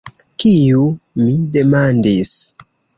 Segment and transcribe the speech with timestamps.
[0.43, 0.81] Kiu?“
[1.21, 1.29] mi
[1.59, 2.37] demandis.